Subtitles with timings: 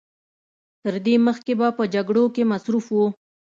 [0.83, 2.97] تر دې مخکې به په جګړو کې مصروف و.